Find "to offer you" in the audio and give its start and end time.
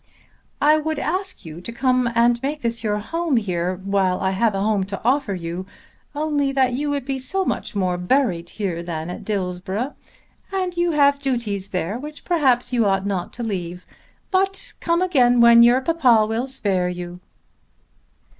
4.85-5.67